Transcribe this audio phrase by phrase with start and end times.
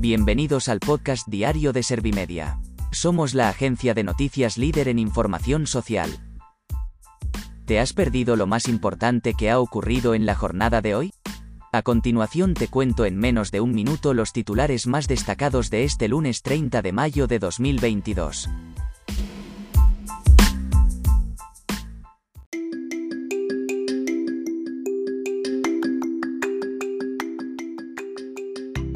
[0.00, 2.58] Bienvenidos al podcast diario de Servimedia.
[2.90, 6.10] Somos la agencia de noticias líder en información social.
[7.66, 11.12] ¿Te has perdido lo más importante que ha ocurrido en la jornada de hoy?
[11.70, 16.08] A continuación te cuento en menos de un minuto los titulares más destacados de este
[16.08, 18.48] lunes 30 de mayo de 2022.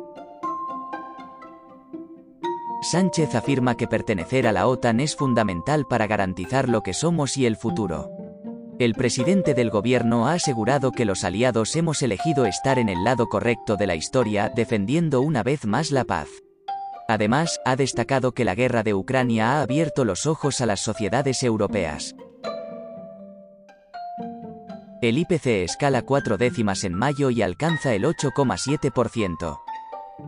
[2.95, 7.45] Sánchez afirma que pertenecer a la OTAN es fundamental para garantizar lo que somos y
[7.45, 8.09] el futuro.
[8.79, 13.27] El presidente del gobierno ha asegurado que los aliados hemos elegido estar en el lado
[13.27, 16.29] correcto de la historia, defendiendo una vez más la paz.
[17.09, 21.43] Además, ha destacado que la guerra de Ucrania ha abierto los ojos a las sociedades
[21.43, 22.15] europeas.
[25.01, 29.64] El IPC escala cuatro décimas en mayo y alcanza el 8,7%.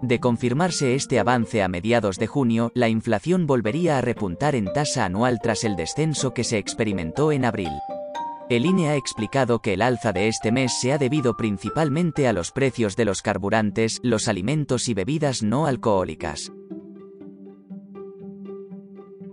[0.01, 5.05] De confirmarse este avance a mediados de junio, la inflación volvería a repuntar en tasa
[5.05, 7.71] anual tras el descenso que se experimentó en abril.
[8.49, 12.33] El INE ha explicado que el alza de este mes se ha debido principalmente a
[12.33, 16.51] los precios de los carburantes, los alimentos y bebidas no alcohólicas.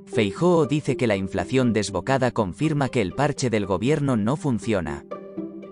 [0.07, 5.05] Feijóo dice que la inflación desbocada confirma que el parche del gobierno no funciona.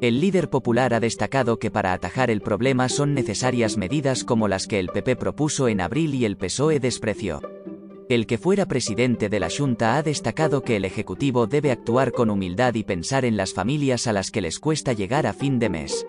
[0.02, 4.66] El líder popular ha destacado que para atajar el problema son necesarias medidas como las
[4.66, 7.40] que el PP propuso en abril y el PSOE despreció.
[8.08, 12.30] El que fuera presidente de la Junta ha destacado que el Ejecutivo debe actuar con
[12.30, 15.68] humildad y pensar en las familias a las que les cuesta llegar a fin de
[15.68, 16.04] mes.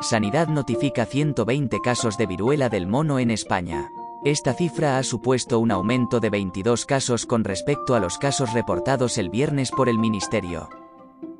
[0.00, 3.90] Sanidad notifica 120 casos de viruela del mono en España.
[4.24, 9.18] Esta cifra ha supuesto un aumento de 22 casos con respecto a los casos reportados
[9.18, 10.68] el viernes por el Ministerio.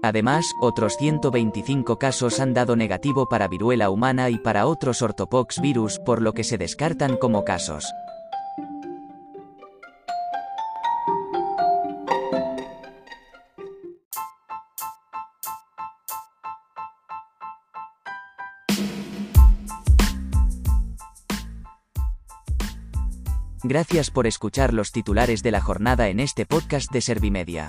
[0.03, 5.99] Además, otros 125 casos han dado negativo para viruela humana y para otros ortopox virus,
[5.99, 7.93] por lo que se descartan como casos.
[23.63, 27.69] Gracias por escuchar los titulares de la jornada en este podcast de Servimedia.